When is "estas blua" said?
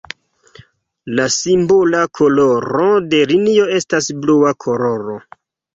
3.79-4.59